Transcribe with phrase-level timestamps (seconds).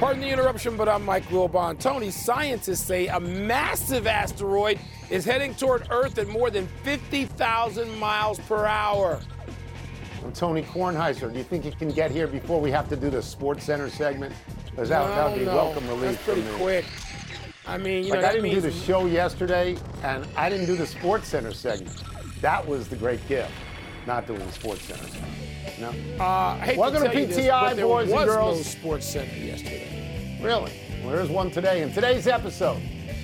[0.00, 1.78] Pardon the interruption, but I'm Mike Wilbon.
[1.78, 4.78] Tony, scientists say a massive asteroid
[5.10, 9.20] is heading toward Earth at more than 50,000 miles per hour.
[10.24, 11.30] I'm Tony Kornheiser.
[11.30, 13.90] Do you think you can get here before we have to do the Sports Center
[13.90, 14.34] segment?
[14.70, 15.54] Because that, No, that would be no.
[15.54, 16.84] welcome relief That's pretty quick.
[17.66, 20.76] I mean, you Like know, I didn't do the show yesterday, and I didn't do
[20.76, 22.02] the Sports Center segment.
[22.40, 23.52] That was the great gift,
[24.06, 25.34] not doing the Sports Center segment.
[25.78, 25.88] No,
[26.22, 28.56] Uh, Welcome to to this, PTI, there boys and was girls.
[28.58, 29.89] no Sports Center yesterday.
[30.42, 30.72] Really.
[31.02, 31.82] Well, there's one today.
[31.82, 32.80] In today's episode,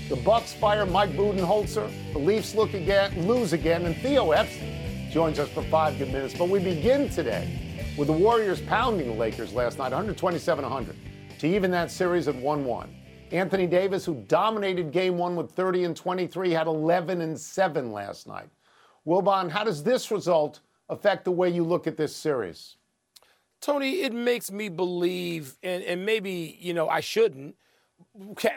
[0.08, 5.38] the Bucks fire Mike Budenholzer, the Leafs look again, lose again, and Theo Epstein joins
[5.38, 6.34] us for five good minutes.
[6.36, 10.94] But we begin today with the Warriors pounding the Lakers last night, 127-100,
[11.38, 12.88] to even that series at 1-1.
[13.32, 18.28] Anthony Davis, who dominated Game One with 30 and 23, had 11 and 7 last
[18.28, 18.48] night.
[19.06, 22.76] Wilbon, how does this result affect the way you look at this series?
[23.66, 27.56] Tony, it makes me believe, and, and maybe, you know, I shouldn't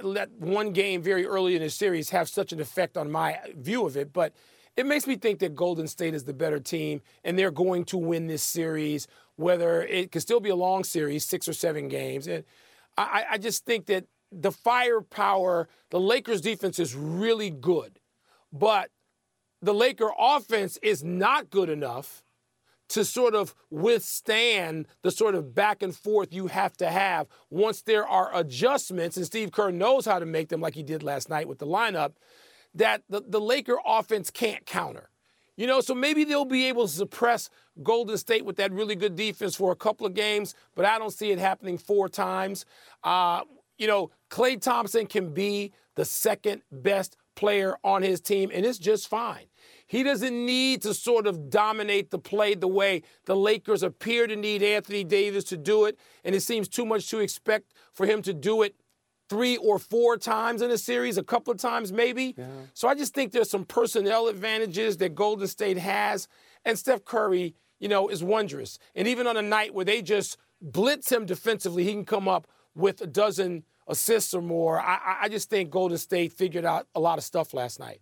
[0.04, 3.88] let one game very early in the series have such an effect on my view
[3.88, 4.34] of it, but
[4.78, 7.98] it makes me think that Golden State is the better team and they're going to
[7.98, 12.28] win this series, whether it could still be a long series, six or seven games.
[12.28, 12.44] And
[12.96, 18.00] I, I just think that the firepower, the Lakers defense is really good,
[18.54, 18.92] but
[19.60, 22.22] the Laker offense is not good enough
[22.90, 27.82] to sort of withstand the sort of back and forth you have to have once
[27.84, 31.30] there are adjustments, and Steve Kerr knows how to make them like he did last
[31.30, 32.14] night with the lineup,
[32.74, 35.10] that the, the Laker offense can't counter.
[35.56, 37.50] You know, so maybe they'll be able to suppress
[37.84, 41.12] Golden State with that really good defense for a couple of games, but I don't
[41.12, 42.66] see it happening four times.
[43.04, 43.42] Uh,
[43.78, 48.78] you know, Klay Thompson can be the second best player on his team, and it's
[48.78, 49.49] just fine.
[49.90, 54.36] He doesn't need to sort of dominate the play the way the Lakers appear to
[54.36, 58.22] need Anthony Davis to do it, and it seems too much to expect for him
[58.22, 58.76] to do it
[59.30, 62.36] three or four times in a series, a couple of times maybe.
[62.76, 66.28] So I just think there's some personnel advantages that Golden State has,
[66.66, 68.78] and Steph Curry, you know, is wondrous.
[68.96, 72.46] And even on a night where they just blitz him defensively, he can come up
[72.76, 74.80] with a dozen assists or more.
[74.80, 78.02] I, I- I just think Golden State figured out a lot of stuff last night.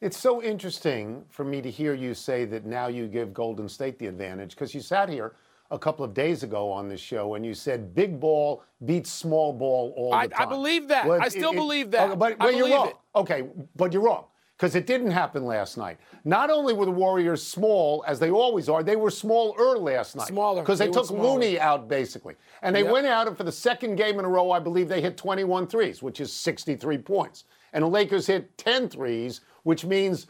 [0.00, 3.98] It's so interesting for me to hear you say that now you give Golden State
[3.98, 5.34] the advantage because you sat here
[5.70, 9.52] a couple of days ago on this show and you said big ball beats small
[9.52, 10.42] ball all the I- time.
[10.48, 11.08] I believe that.
[11.08, 12.18] I still believe that.
[12.18, 12.88] but but you're wrong.
[12.88, 12.96] it.
[13.16, 13.44] Okay,
[13.76, 15.98] but you're wrong because it didn't happen last night.
[16.24, 20.28] Not only were the Warriors small as they always are, they were smaller last night.
[20.28, 20.62] Smaller.
[20.62, 21.10] because they, They took.
[21.10, 22.92] Looney out basically, and they Yep.
[22.92, 25.66] went out and for the second game in a row, I believe they hit 21
[25.66, 30.26] threes, which is 63 points, and the Lakers hit 10 threes, which means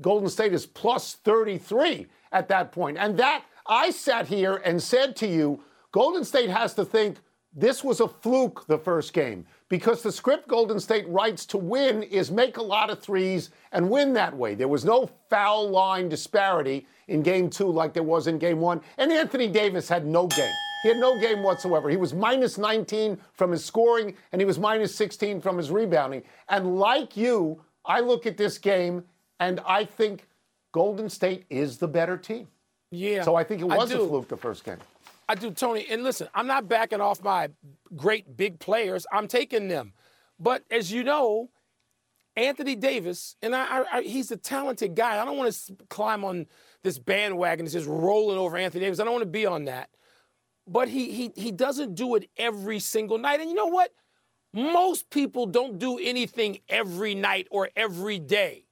[0.00, 2.98] Golden State is plus 33 at that point.
[2.98, 5.62] And that, I sat here and said to you,
[5.92, 7.18] Golden State has to think
[7.54, 12.02] this was a fluke the first game because the script Golden State writes to win
[12.04, 14.54] is make a lot of threes and win that way.
[14.54, 18.80] There was no foul line disparity in game two like there was in game one.
[18.98, 20.52] And Anthony Davis had no game.
[20.82, 21.88] He had no game whatsoever.
[21.88, 26.22] He was minus 19 from his scoring and he was minus 16 from his rebounding.
[26.48, 29.04] And like you, I look at this game
[29.40, 30.28] and I think
[30.72, 32.46] Golden State is the better team.
[32.90, 33.22] Yeah.
[33.22, 34.78] So I think it was a fluke the first game.
[35.28, 35.86] I do, Tony.
[35.90, 37.50] And listen, I'm not backing off my
[37.94, 39.06] great big players.
[39.12, 39.92] I'm taking them.
[40.40, 41.50] But as you know,
[42.36, 45.20] Anthony Davis, and I, I, I he's a talented guy.
[45.20, 46.46] I don't want to climb on
[46.82, 49.00] this bandwagon that's just rolling over Anthony Davis.
[49.00, 49.90] I don't want to be on that.
[50.66, 53.40] But he he he doesn't do it every single night.
[53.40, 53.92] And you know what?
[54.54, 58.64] Most people don't do anything every night or every day.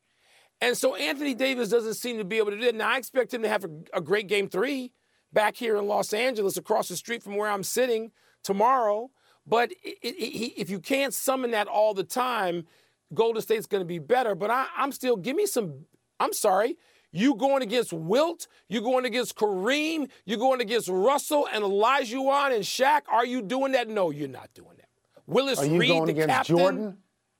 [0.60, 2.74] And so Anthony Davis doesn't seem to be able to do it.
[2.74, 4.92] Now I expect him to have a, a great game three
[5.36, 8.10] back here in Los Angeles, across the street from where I'm sitting
[8.42, 9.10] tomorrow.
[9.46, 12.64] But it, it, he, if you can't summon that all the time,
[13.12, 14.34] Golden State's going to be better.
[14.34, 15.84] But I, I'm still give me some.
[16.18, 16.78] I'm sorry.
[17.12, 18.48] You going against Wilt?
[18.68, 20.08] You going against Kareem?
[20.24, 23.02] You going against Russell and Olajuwon and Shaq?
[23.12, 23.88] Are you doing that?
[23.88, 24.88] No, you're not doing that.
[25.26, 26.56] Willis Are you Reed, going against captain?
[26.56, 26.96] Jordan?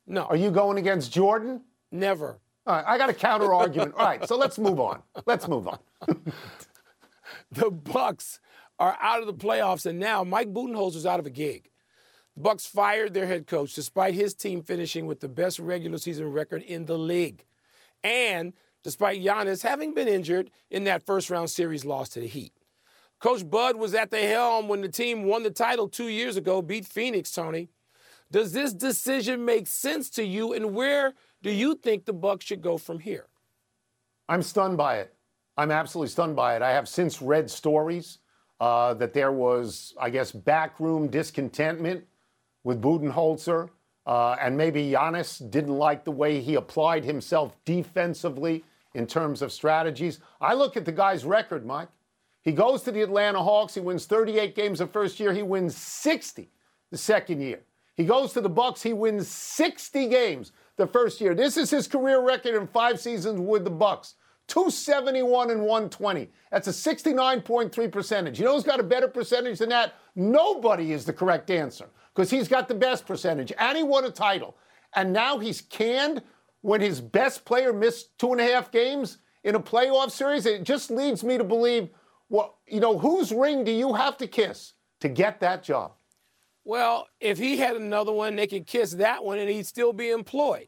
[0.07, 1.63] No, Are you going against Jordan?
[1.91, 2.39] never.
[2.67, 3.95] All right, I got a counter argument.
[3.97, 5.01] All right, so let's move on.
[5.25, 5.79] Let's move on.
[7.53, 8.41] the Bucks
[8.79, 11.71] are out of the playoffs, and now Mike Budenholzer's out of a gig.
[12.35, 16.31] The Bucks fired their head coach despite his team finishing with the best regular season
[16.33, 17.45] record in the league.
[18.05, 18.53] And
[18.87, 22.53] despite Giannis having been injured in that first round series loss to the Heat.
[23.19, 26.63] Coach Bud was at the helm when the team won the title two years ago,
[26.63, 27.69] beat Phoenix, Tony.
[28.31, 32.61] Does this decision make sense to you, and where do you think the Bucks should
[32.61, 33.27] go from here?
[34.29, 35.16] I'm stunned by it.
[35.57, 36.63] I'm absolutely stunned by it.
[36.63, 38.19] I have since read stories
[38.61, 42.05] uh, that there was, I guess, backroom discontentment
[42.65, 43.71] with Budenholzer,
[44.07, 48.65] uh, and maybe Giannis didn't like the way he applied himself defensively
[48.95, 50.21] in terms of strategies.
[50.41, 51.89] I look at the guy's record, Mike.
[52.43, 53.75] He goes to the Atlanta Hawks.
[53.75, 55.33] He wins 38 games the first year.
[55.33, 56.49] He wins 60
[56.91, 57.61] the second year.
[57.97, 58.83] He goes to the Bucks.
[58.83, 61.35] He wins 60 games the first year.
[61.35, 64.15] This is his career record in five seasons with the Bucks.
[64.49, 66.31] 271 and 120.
[66.51, 68.39] That's a 69.3 percentage.
[68.39, 69.95] You know who's got a better percentage than that?
[70.15, 74.11] Nobody is the correct answer because he's got the best percentage and he won a
[74.11, 74.57] title.
[74.95, 76.23] And now he's canned
[76.63, 80.47] when his best player missed two and a half games in a playoff series.
[80.47, 81.89] It just leads me to believe,
[82.29, 85.93] well, you know, whose ring do you have to kiss to get that job?
[86.65, 90.11] Well, if he had another one, they could kiss that one and he'd still be
[90.11, 90.67] employed.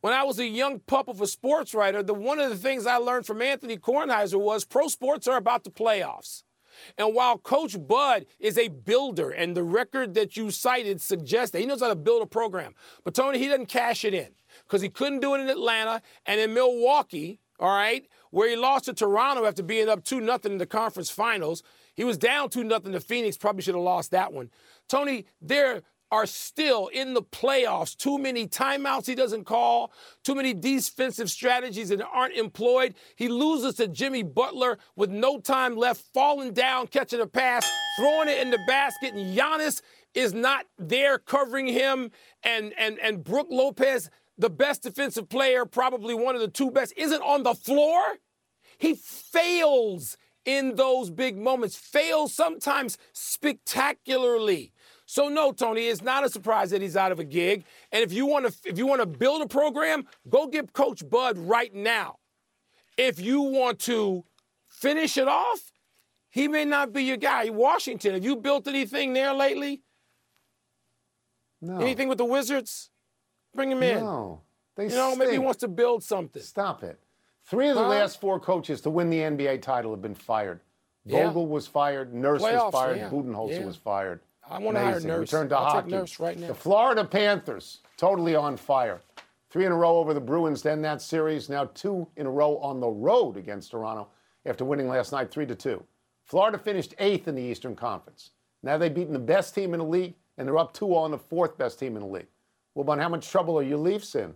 [0.00, 2.86] When I was a young pup of a sports writer, the one of the things
[2.86, 6.44] I learned from Anthony Kornheiser was pro sports are about the playoffs.
[6.96, 11.58] And while Coach Bud is a builder, and the record that you cited suggests that
[11.58, 14.28] he knows how to build a program, but Tony, he doesn't cash it in
[14.64, 18.84] because he couldn't do it in Atlanta and in Milwaukee, all right, where he lost
[18.84, 21.64] to Toronto after being up 2 0 in the conference finals.
[21.96, 24.50] He was down 2 0 to Phoenix, probably should have lost that one.
[24.88, 27.96] Tony, there are still in the playoffs.
[27.96, 29.92] Too many timeouts he doesn't call,
[30.24, 32.94] too many defensive strategies that aren't employed.
[33.16, 38.28] He loses to Jimmy Butler with no time left, falling down, catching a pass, throwing
[38.28, 39.82] it in the basket, and Giannis
[40.14, 42.10] is not there covering him.
[42.42, 46.94] And and and Brook Lopez, the best defensive player, probably one of the two best,
[46.96, 48.00] isn't on the floor.
[48.78, 54.72] He fails in those big moments, fails sometimes spectacularly.
[55.10, 57.64] So no, Tony, it's not a surprise that he's out of a gig.
[57.92, 61.08] And if you want to if you want to build a program, go get Coach
[61.08, 62.16] Bud right now.
[62.98, 64.24] If you want to
[64.68, 65.72] finish it off,
[66.28, 67.48] he may not be your guy.
[67.48, 69.80] Washington, have you built anything there lately?
[71.62, 71.78] No.
[71.78, 72.90] Anything with the Wizards?
[73.54, 74.00] Bring him in.
[74.04, 74.42] No.
[74.76, 76.42] They you know, maybe he wants to build something.
[76.42, 76.98] Stop it.
[77.46, 77.88] Three of the Huh?
[77.88, 80.60] last four coaches to win the NBA title have been fired.
[81.06, 81.24] Yeah.
[81.28, 82.12] Vogel was fired.
[82.12, 82.96] Nurse Playoffs, was fired.
[82.98, 83.08] yeah.
[83.08, 83.64] Budenholzer Yeah.
[83.64, 84.20] was fired.
[84.50, 85.08] I wanna hire Amazing.
[85.08, 85.32] Nurse.
[85.32, 85.90] Return to I'll take hockey.
[85.90, 86.48] Nurse right now.
[86.48, 89.00] The Florida Panthers, totally on fire.
[89.50, 91.48] Three in a row over the Bruins to end that series.
[91.48, 94.08] Now two in a row on the road against Toronto
[94.44, 95.82] after winning last night three to two.
[96.24, 98.30] Florida finished eighth in the Eastern Conference.
[98.62, 101.18] Now they've beaten the best team in the league, and they're up 2 on the
[101.18, 102.26] fourth best team in the league.
[102.74, 104.34] Well, about how much trouble are your Leafs in?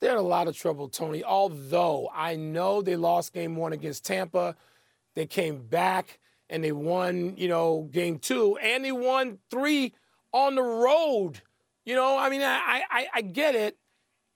[0.00, 1.22] They're in a lot of trouble, Tony.
[1.24, 4.56] Although I know they lost game one against Tampa,
[5.14, 9.92] they came back and they won, you know, game two, and they won three
[10.32, 11.40] on the road.
[11.84, 13.76] You know, I mean, I, I, I get it.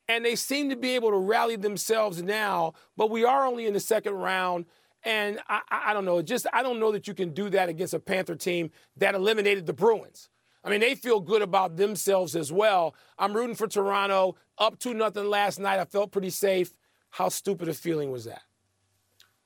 [0.08, 3.74] And they seem to be able to rally themselves now, but we are only in
[3.74, 4.64] the second round.
[5.04, 7.94] And I, I don't know, just I don't know that you can do that against
[7.94, 10.28] a Panther team that eliminated the Bruins.
[10.64, 12.94] I mean, they feel good about themselves as well.
[13.18, 14.36] I'm rooting for Toronto.
[14.58, 15.78] Up 2 nothing last night.
[15.78, 16.74] I felt pretty safe.
[17.10, 18.42] How stupid a feeling was that?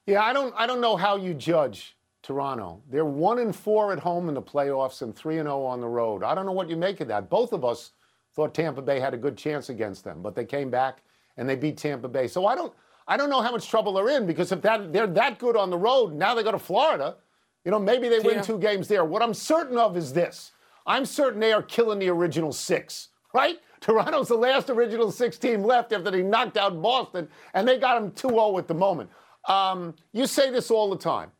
[0.06, 2.80] Yeah, I don't I don't know how you judge Toronto.
[2.90, 5.86] They're one and four at home in the playoffs and three and zero on the
[5.86, 6.24] road.
[6.24, 7.28] I don't know what you make of that.
[7.28, 7.92] Both of us
[8.34, 11.02] thought Tampa Bay had a good chance against them, but they came back
[11.36, 12.26] and they beat Tampa Bay.
[12.26, 12.72] So I don't
[13.06, 15.68] I don't know how much trouble they're in because if that they're that good on
[15.68, 17.16] the road, now they go to Florida.
[17.64, 18.42] You know, maybe they win Yeah.
[18.42, 19.04] two games there.
[19.04, 20.52] What I'm certain of is this.
[20.86, 23.58] I'm certain they are killing the original six, right?
[23.80, 28.00] Toronto's the last original six team left after they knocked out Boston, and they got
[28.00, 29.10] them 2 0 at the moment.
[29.46, 31.30] Um, you say this all the time.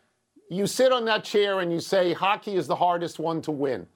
[0.50, 3.86] You sit on that chair and you say hockey is the hardest one to win.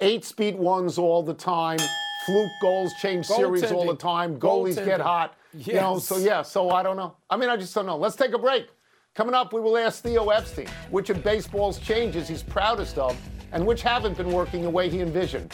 [0.00, 1.78] Eight speed ones all the time.
[2.26, 4.38] Fluke goals change series all the time.
[4.38, 5.36] Goalies get hot.
[5.52, 7.16] You know, so yeah, so I don't know.
[7.30, 7.96] I mean, I just don't know.
[7.96, 8.68] Let's take a break.
[9.14, 13.16] Coming up, we will ask Theo Epstein which of baseball's changes he's proudest of
[13.52, 15.52] and which haven't been working the way he envisioned.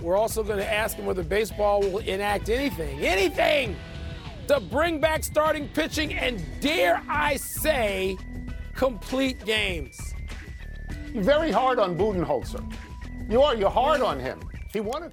[0.00, 3.74] We're also going to ask him whether baseball will enact anything, anything,
[4.46, 8.16] to bring back starting pitching and, dare I say,
[8.74, 10.14] complete games.
[11.12, 12.62] You're very hard on Budenholzer.
[13.28, 13.54] You are.
[13.54, 14.40] You're hard on him.
[14.72, 15.12] He wanted.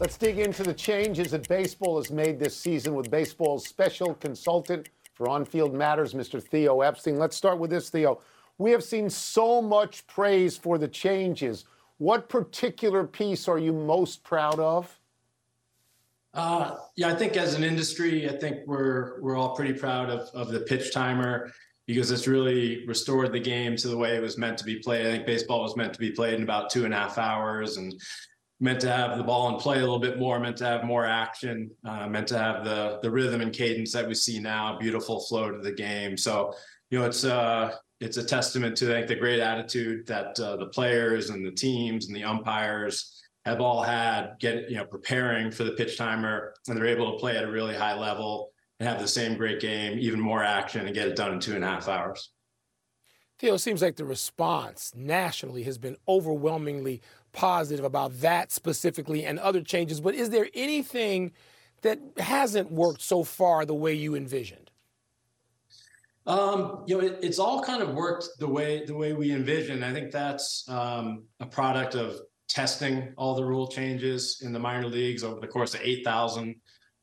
[0.00, 4.90] Let's dig into the changes that baseball has made this season with baseball's special consultant
[5.12, 6.40] for on field matters, Mr.
[6.40, 7.18] Theo Epstein.
[7.18, 8.20] Let's start with this, Theo.
[8.58, 11.64] We have seen so much praise for the changes.
[11.96, 15.00] What particular piece are you most proud of?
[16.32, 20.28] Uh, yeah, I think as an industry, I think we're we're all pretty proud of
[20.32, 21.50] of the pitch timer
[21.86, 25.06] because it's really restored the game to the way it was meant to be played.
[25.06, 27.78] I think baseball was meant to be played in about two and a half hours,
[27.78, 28.00] and
[28.60, 31.06] meant to have the ball and play a little bit more, meant to have more
[31.06, 35.20] action, uh, meant to have the the rhythm and cadence that we see now, beautiful
[35.20, 36.16] flow to the game.
[36.16, 36.52] So,
[36.90, 40.66] you know, it's uh it's a testament to think the great attitude that uh, the
[40.66, 45.64] players and the teams and the umpires have all had get you know preparing for
[45.64, 49.00] the pitch timer and they're able to play at a really high level and have
[49.00, 51.66] the same great game, even more action, and get it done in two and a
[51.66, 52.30] half hours.
[53.38, 57.00] Theo, it seems like the response nationally has been overwhelmingly
[57.32, 60.00] positive about that specifically and other changes.
[60.00, 61.32] But is there anything
[61.82, 64.70] that hasn't worked so far the way you envisioned?
[66.26, 69.84] Um, you know, it, it's all kind of worked the way the way we envisioned.
[69.84, 74.88] I think that's um, a product of testing all the rule changes in the minor
[74.88, 76.54] leagues over the course of 8,000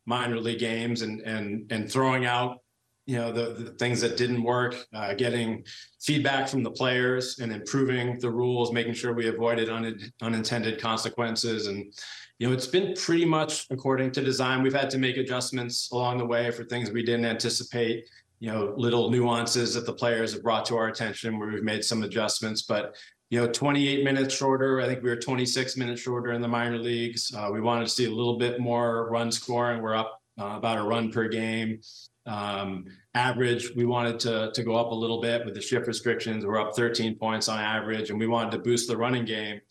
[0.05, 2.59] minor league games and and and throwing out
[3.05, 5.63] you know the, the things that didn't work uh, getting
[6.01, 11.67] feedback from the players and improving the rules making sure we avoided un- unintended consequences.
[11.67, 11.93] And
[12.39, 14.63] you know it's been pretty much according to design.
[14.63, 18.09] We've had to make adjustments along the way for things we didn't anticipate
[18.39, 21.85] you know little nuances that the players have brought to our attention where we've made
[21.85, 22.63] some adjustments.
[22.63, 22.95] But
[23.29, 26.77] you know 28 minutes shorter i think we were 26 minutes shorter in the minor
[26.77, 27.33] leagues.
[27.35, 29.81] Uh, we wanted to see a little bit more run scoring.
[29.81, 31.79] We're up uh, about a run per game
[32.25, 36.45] um, average, we wanted to to go up a little bit with the shift restrictions.
[36.45, 39.61] We're up 13 points on average, and we wanted to boost the running game.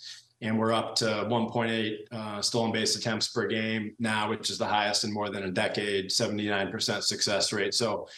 [0.40, 4.66] And we're up to 1.8 uh, stolen base attempts per game now, which is the
[4.66, 7.72] highest in more than a decade, 79% success rate.
[7.72, 8.08] So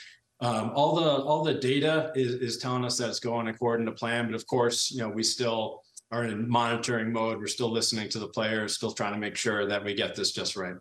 [0.41, 3.93] um, all the all the data is, is telling us that it's going according to
[3.93, 4.27] plan.
[4.27, 7.39] But of course, you know, we still are in monitoring mode.
[7.39, 10.33] We're still listening to the players, still trying to make sure that we get this
[10.33, 10.77] just right.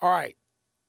[0.00, 0.36] All right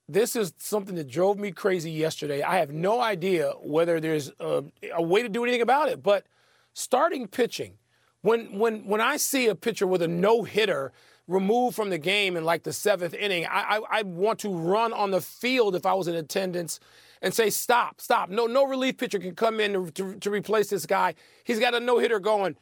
[0.07, 2.41] this is something that drove me crazy yesterday.
[2.41, 6.25] I have no idea whether there's a, a, way to do anything about it, but
[6.73, 7.77] starting pitching,
[8.21, 10.91] when when when I see a pitcher with a no hitter
[11.27, 14.91] removed from the game in like the seventh inning, I, I, I want to run
[14.93, 16.79] on the field if I was in attendance
[17.21, 18.29] and say stop, stop.
[18.29, 21.15] No no relief pitcher can come in to, to, to replace this guy.
[21.43, 22.57] He's got a no hitter going.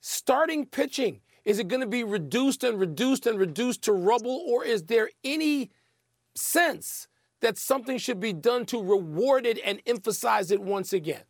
[0.00, 4.64] Starting pitching is it going to be reduced and reduced and reduced to rubble, or
[4.64, 5.70] is there any
[6.38, 7.08] sense
[7.40, 11.22] that something should be done to reward it and emphasize it once again.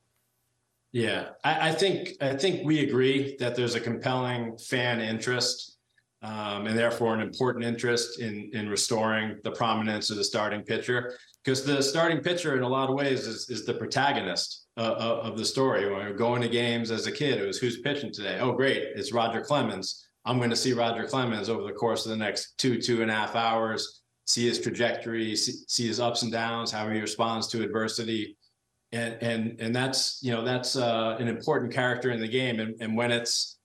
[0.93, 5.77] Yeah, I, I think I think we agree that there's a compelling fan interest
[6.23, 11.19] um, and therefore an important interest in in restoring the prominence of the starting pitcher
[11.45, 15.37] because the starting pitcher in a lot of ways is, is the protagonist uh, of
[15.37, 15.87] the story.
[15.87, 18.39] When we are going to games as a kid, it was who's pitching today.
[18.41, 20.09] Oh, great, it's Roger Clemens.
[20.25, 23.11] I'm going to see Roger Clemens over the course of the next two two and
[23.11, 23.98] a half hours
[24.29, 28.37] see his trajectory, see, see his ups and downs, how he responds to adversity.
[28.93, 32.61] And, and, and that's, you know, that's uh, an important character in the game.
[32.61, 33.59] And, and when it's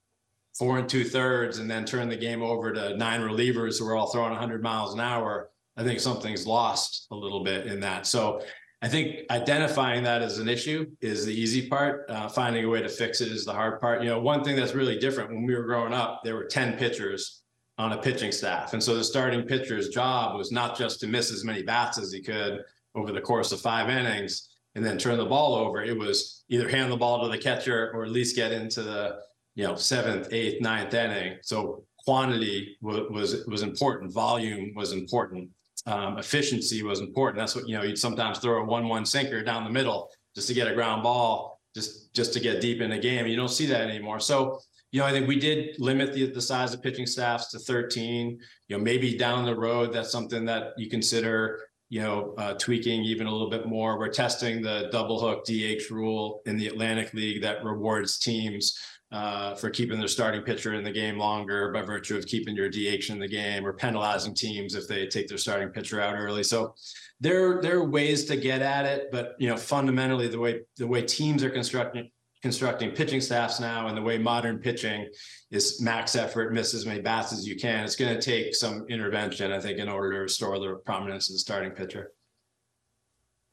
[0.58, 3.94] four and two thirds and then turn the game over to nine relievers who are
[3.94, 8.06] all throwing 100 miles an hour, I think something's lost a little bit in that.
[8.06, 8.40] So
[8.80, 12.08] I think identifying that as an issue is the easy part.
[12.08, 14.02] Uh, finding a way to fix it is the hard part.
[14.02, 16.78] You know, one thing that's really different when we were growing up, there were 10
[16.78, 17.43] pitchers
[17.78, 18.72] on a pitching staff.
[18.72, 22.12] And so the starting pitcher's job was not just to miss as many bats as
[22.12, 22.60] he could
[22.94, 24.50] over the course of five innings.
[24.74, 25.82] and then turn the ball over.
[25.82, 29.16] It was either hand the ball to the catcher or at least get into the
[29.54, 31.38] you know seventh, eighth, ninth inning.
[31.42, 35.50] So quantity was was, was important, volume was important,
[35.86, 37.38] um, efficiency was important.
[37.38, 37.82] That's what you know.
[37.82, 41.60] You'd sometimes throw a one-one sinker down the middle just to get a ground ball,
[41.74, 43.26] just just to get deep in the game.
[43.26, 44.20] You don't see that anymore.
[44.20, 44.60] So
[44.94, 48.38] you know, I think we did limit the, the size of pitching staffs to 13.
[48.68, 53.02] You know, maybe down the road, that's something that you consider, you know, uh, tweaking
[53.02, 53.98] even a little bit more.
[53.98, 58.78] We're testing the double hook DH rule in the Atlantic League that rewards teams
[59.10, 62.68] uh, for keeping their starting pitcher in the game longer by virtue of keeping your
[62.68, 66.44] DH in the game or penalizing teams if they take their starting pitcher out early.
[66.44, 66.72] So
[67.18, 70.86] there, there are ways to get at it, but you know, fundamentally the way the
[70.86, 72.12] way teams are constructing
[72.44, 75.08] constructing pitching staffs now and the way modern pitching
[75.50, 78.84] is max effort, miss as many bats as you can, it's going to take some
[78.90, 82.12] intervention, I think, in order to restore the prominence of the starting pitcher.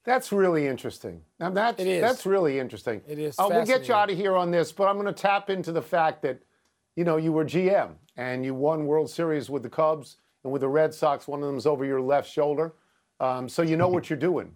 [0.04, 1.22] That's really interesting.
[1.40, 2.02] Now that's It is.
[2.02, 3.02] that's really interesting.
[3.08, 5.14] It is Uh, we'll get you out of here on this, but I'm going to
[5.14, 6.40] tap into the fact that,
[6.98, 10.64] you know, you were GM and you won World Series with the Cubs and with
[10.64, 11.30] the Red Sox.
[11.30, 12.74] One of them's over your left shoulder,
[13.22, 14.52] um, so you know what you're doing.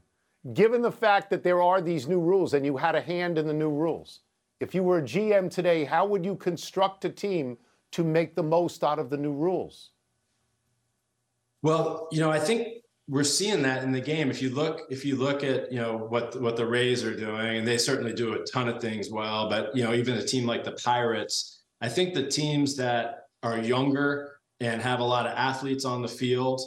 [0.53, 3.47] Given the fact that there are these new rules and you had a hand in
[3.47, 4.19] the new rules,
[4.65, 7.55] if you were a GM today, how would you construct a team
[7.91, 9.91] to make the most out of the new rules?
[11.61, 14.31] Well, you know, I think we're seeing that in the game.
[14.31, 17.57] If you look, if you look at you know what what the Rays are doing,
[17.57, 19.47] and they certainly do a ton of things well.
[19.49, 23.59] But you know, even a team like the Pirates, I think the teams that are
[23.59, 26.61] younger and have a lot of athletes on the field,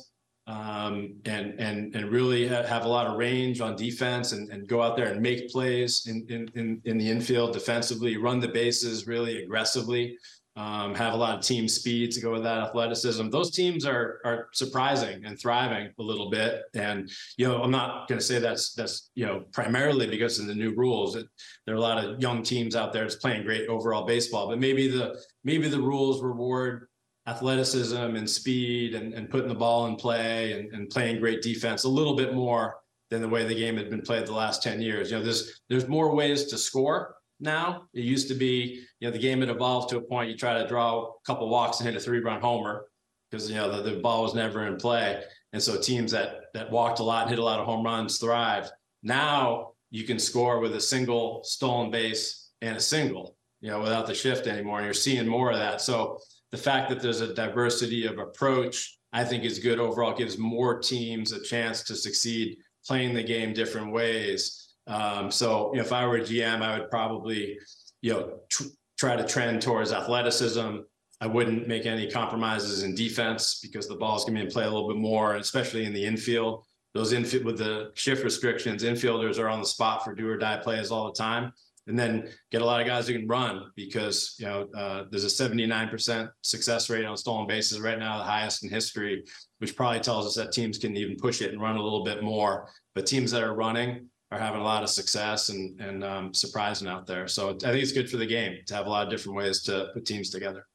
[0.48, 4.82] um, and and and really have a lot of range on defense, and, and go
[4.82, 9.06] out there and make plays in in in, in the infield defensively, run the bases
[9.06, 10.16] really aggressively
[10.58, 13.30] um, have a lot of team speed to go with that athleticism.
[13.30, 16.64] Those teams are are surprising and thriving a little bit.
[16.74, 20.48] And you know, I'm not going to say that's that's you know primarily because of
[20.48, 21.14] the new rules.
[21.14, 21.26] It,
[21.64, 24.58] there are a lot of young teams out there that's playing great overall baseball, but
[24.58, 26.88] maybe the maybe the rules reward
[27.28, 31.84] athleticism and speed and, and putting the ball in play and, and playing great defense
[31.84, 32.76] a little bit more
[33.10, 35.10] than the way the game had been played the last 10 years.
[35.10, 37.84] You know, there's there's more ways to score now.
[37.92, 40.60] It used to be, you know, the game had evolved to a point you try
[40.60, 42.86] to draw a couple walks and hit a three run homer
[43.30, 45.22] because you know the, the ball was never in play.
[45.52, 48.18] And so teams that that walked a lot and hit a lot of home runs
[48.18, 48.70] thrived.
[49.02, 54.06] Now you can score with a single stolen base and a single, you know, without
[54.06, 54.78] the shift anymore.
[54.78, 55.80] And you're seeing more of that.
[55.80, 56.18] So
[56.50, 60.78] the fact that there's a diversity of approach, I think is good overall, gives more
[60.78, 64.74] teams a chance to succeed playing the game different ways.
[64.86, 67.58] Um, so, if I were a GM, I would probably,
[68.00, 70.78] you know, tr- try to trend towards athleticism.
[71.20, 74.64] I wouldn't make any compromises in defense because the ball's going to be in play
[74.64, 76.64] a little bit more, especially in the infield.
[76.94, 80.56] Those infield with the shift restrictions, infielders are on the spot for do or die
[80.56, 81.52] plays all the time.
[81.88, 85.24] And then get a lot of guys who can run because you know uh, there's
[85.24, 89.24] a 79% success rate on stolen bases right now, the highest in history,
[89.58, 92.22] which probably tells us that teams can even push it and run a little bit
[92.22, 92.68] more.
[92.94, 96.88] But teams that are running are having a lot of success and and um, surprising
[96.88, 97.26] out there.
[97.26, 99.62] So I think it's good for the game to have a lot of different ways
[99.62, 100.66] to put teams together.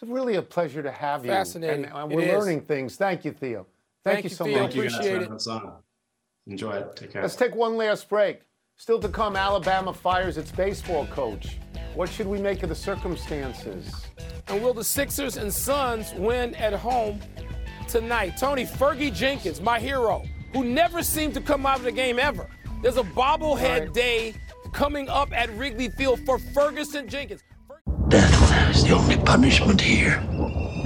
[0.00, 1.30] It's really a pleasure to have you.
[1.30, 1.86] Fascinating.
[1.86, 2.32] And, we're is.
[2.32, 2.96] learning things.
[2.96, 3.66] Thank you, Theo.
[4.02, 4.62] Thank, Thank you you, so Theo.
[4.62, 4.72] much.
[4.72, 5.22] Thank you guys Appreciate for it.
[5.22, 5.72] having us on.
[6.46, 6.96] Enjoy it.
[6.96, 7.22] Take care.
[7.22, 8.40] Let's take one last break.
[8.80, 11.58] Still to come, Alabama fires its baseball coach.
[11.94, 13.92] What should we make of the circumstances?
[14.48, 17.20] And will the Sixers and Suns win at home
[17.88, 18.38] tonight?
[18.38, 22.48] Tony Fergie Jenkins, my hero, who never seemed to come out of the game ever.
[22.80, 23.92] There's a bobblehead Right.
[23.92, 24.34] day
[24.72, 27.42] coming up at Wrigley Field for Ferguson Jenkins.
[28.08, 30.22] Death is the only punishment here.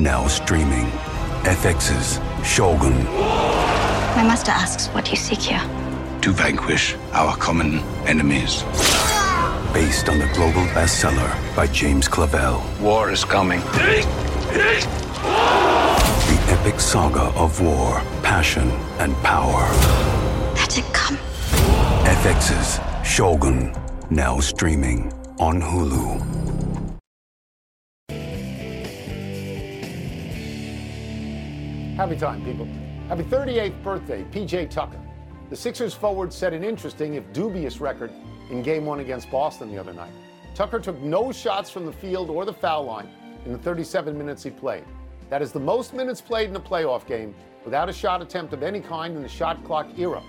[0.01, 0.91] Now streaming.
[1.45, 3.05] FX's Shogun.
[3.05, 5.63] My master asks what you seek here.
[6.25, 8.63] To vanquish our common enemies.
[9.75, 12.63] Based on the global bestseller by James Clavell.
[12.81, 13.61] War is coming.
[13.61, 14.07] The
[16.49, 19.69] epic saga of war, passion, and power.
[20.55, 21.19] Let it come.
[22.07, 23.75] FX's Shogun.
[24.09, 26.23] Now streaming on Hulu.
[31.99, 32.67] Happy time, people.
[33.09, 35.04] Happy 38th birthday, PJ Tucker.
[35.55, 38.11] The Sixers forward set an interesting, if dubious, record
[38.51, 40.11] in game one against Boston the other night.
[40.53, 43.09] Tucker took no shots from the field or the foul line
[43.47, 44.83] in the 37 minutes he played.
[45.31, 48.65] That is the most minutes played in a playoff game without a shot attempt of
[48.65, 50.25] any kind in the shot clock era.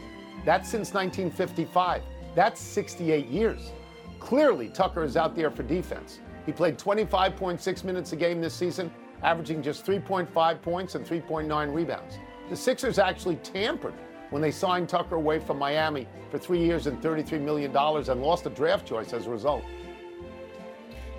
[0.46, 2.04] That's since 1955.
[2.36, 3.72] That's 68 years.
[4.20, 6.20] Clearly, Tucker is out there for defense.
[6.46, 8.92] He played 25.6 minutes a game this season,
[9.24, 12.20] averaging just 3.5 points and 3.9 rebounds.
[12.48, 13.96] The Sixers actually tampered
[14.30, 18.46] when they signed Tucker away from Miami for three years and $33 million and lost
[18.46, 19.64] a draft choice as a result.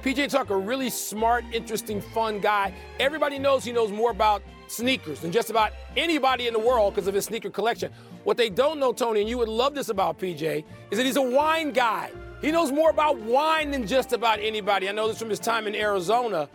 [0.03, 2.73] PJ Tucker, really smart, interesting, fun guy.
[3.01, 7.09] Everybody knows he knows more about sneakers than just about anybody in the world because
[7.09, 7.90] of his sneaker collection.
[8.25, 11.16] What they don't know, Tony, and you would love this about PJ, is that he's
[11.16, 12.11] a wine guy.
[12.40, 14.88] He knows more about wine than just about anybody.
[14.88, 16.49] I know this from his time in Arizona.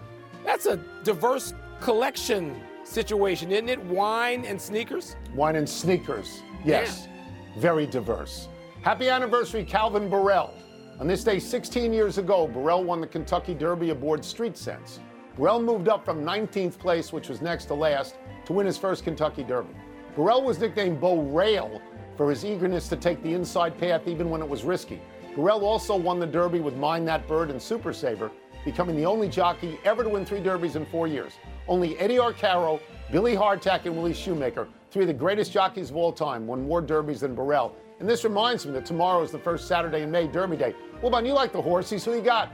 [0.45, 2.55] That's a diverse collection
[2.91, 3.81] situation, isn't it?
[3.85, 5.15] Wine and sneakers?
[5.33, 7.07] Wine and sneakers, yes.
[7.07, 7.59] Yeah.
[7.61, 8.47] Very diverse.
[8.81, 10.53] Happy anniversary, Calvin Borel.
[10.99, 14.99] On this day 16 years ago, Borel won the Kentucky Derby aboard Street Sense.
[15.37, 19.03] Borel moved up from 19th place, which was next to last, to win his first
[19.03, 19.73] Kentucky Derby.
[20.15, 21.81] Borel was nicknamed Bo Rail
[22.17, 25.01] for his eagerness to take the inside path even when it was risky.
[25.35, 28.29] Borel also won the Derby with Mind That Bird and Super Saver,
[28.65, 31.33] becoming the only jockey ever to win three Derbies in four years.
[31.67, 32.79] Only Eddie Arcaro,
[33.11, 36.81] Billy Hartack, and Willie Shoemaker, three of the greatest jockeys of all time, won more
[36.81, 37.75] Derbies than Borel.
[37.99, 40.73] And this reminds me that tomorrow is the first Saturday in May, Derby Day.
[41.01, 42.03] What about you like the horses?
[42.05, 42.51] Who you got?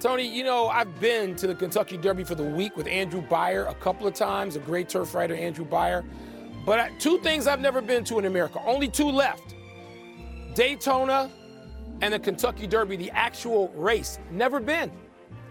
[0.00, 3.66] Tony, you know, I've been to the Kentucky Derby for the week with Andrew Beyer
[3.66, 6.04] a couple of times, a great turf rider, Andrew Beyer.
[6.66, 9.54] But two things I've never been to in America, only two left
[10.54, 11.30] Daytona
[12.00, 14.18] and the Kentucky Derby, the actual race.
[14.30, 14.90] Never been.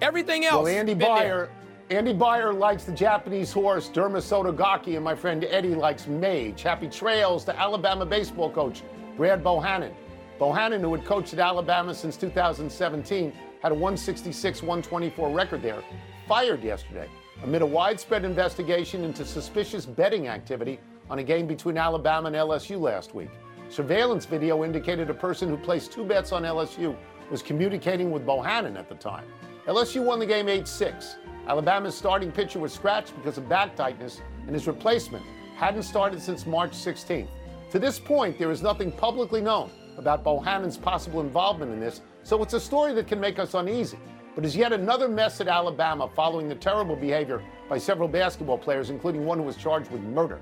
[0.01, 0.65] Everything else.
[0.65, 1.49] Well, Andy Beyer.
[1.89, 6.63] Andy Beyer likes the Japanese horse Derma Sotogake, and my friend Eddie likes Mage.
[6.63, 8.83] Happy trails to Alabama baseball coach
[9.17, 9.93] Brad Bohannon.
[10.39, 15.83] Bohannon, who had coached at Alabama since 2017, had a 166 124 record there,
[16.27, 17.09] fired yesterday
[17.43, 22.79] amid a widespread investigation into suspicious betting activity on a game between Alabama and LSU
[22.79, 23.29] last week.
[23.67, 26.95] Surveillance video indicated a person who placed two bets on LSU
[27.29, 29.25] was communicating with Bohannon at the time.
[29.67, 31.17] LSU won the game 8 6.
[31.47, 35.25] Alabama's starting pitcher was scratched because of back tightness, and his replacement
[35.55, 37.27] hadn't started since March 16th.
[37.71, 42.41] To this point, there is nothing publicly known about Bohannon's possible involvement in this, so
[42.41, 43.99] it's a story that can make us uneasy,
[44.35, 48.89] but is yet another mess at Alabama following the terrible behavior by several basketball players,
[48.89, 50.39] including one who was charged with murder.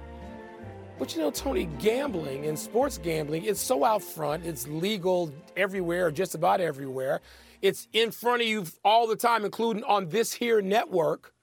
[0.99, 4.45] But you know, Tony, gambling and sports gambling, it's so out front.
[4.45, 7.21] It's legal everywhere, just about everywhere.
[7.62, 11.34] It's in front of you all the time, including on this here network.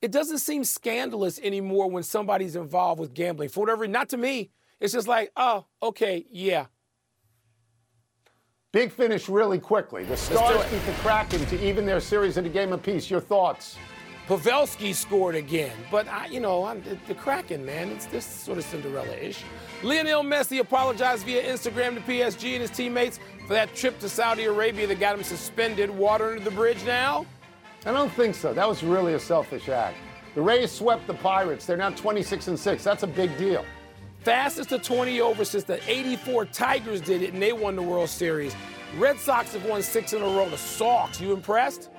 [0.00, 3.50] It doesn't seem scandalous anymore when somebody's involved with gambling.
[3.50, 4.50] For whatever, not to me.
[4.78, 6.66] It's just like, oh, okay, yeah,
[8.72, 10.04] Big finish really quickly.
[10.04, 13.10] The Stars beat the Kraken to even their series in a game apiece.
[13.10, 13.76] Your thoughts?
[14.28, 18.58] Pavelski scored again, but I, you know, I'm, the, the Kraken, man, it's this sort
[18.58, 19.42] of Cinderella-ish.
[19.82, 23.18] Lionel Messi apologized via Instagram to PSG and his teammates
[23.50, 25.90] for that trip to Saudi Arabia that got him suspended.
[25.90, 27.26] Water under the bridge now?
[27.84, 28.54] I don't think so.
[28.54, 29.96] That was really a selfish act.
[30.36, 31.66] The Rays swept the Pirates.
[31.66, 32.84] They're now 26 and 6.
[32.84, 33.64] That's a big deal.
[34.20, 38.08] Fastest to 20 over since the 84 Tigers did it, and they won the World
[38.08, 38.54] Series.
[38.96, 40.48] Red Sox have won six in a row.
[40.48, 41.90] The Sox, you impressed?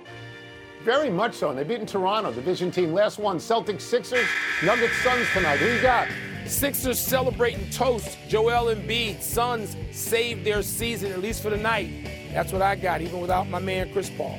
[0.85, 1.49] Very much so.
[1.49, 2.93] And they beat in Toronto, division team.
[2.93, 4.27] Last one, Celtics, Sixers,
[4.63, 5.57] Nuggets, Suns tonight.
[5.57, 6.07] Who you got?
[6.51, 8.17] Sixers celebrating toast.
[8.27, 9.21] Joel Embiid.
[9.21, 11.89] Suns saved their season, at least for the night.
[12.33, 14.37] That's what I got, even without my man Chris Paul.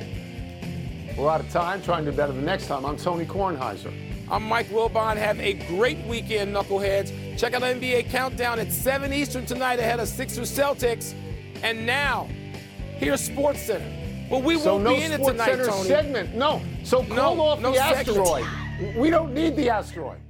[1.16, 1.82] We're out of time.
[1.82, 2.84] Trying to do better the next time.
[2.84, 3.92] I'm Tony Kornheiser.
[4.30, 5.16] I'm Mike Wilbon.
[5.16, 7.38] Have a great weekend, Knuckleheads.
[7.38, 11.14] Check out the NBA Countdown at 7 Eastern tonight ahead of Sixers Celtics.
[11.62, 12.28] And now,
[12.96, 13.90] here's Sports Center.
[14.30, 15.88] But we so won't no be in it tonight, Center Tony.
[15.88, 16.34] segment.
[16.34, 16.62] No.
[16.84, 18.46] So call no, off no the asteroid.
[18.96, 20.21] We don't need the asteroid.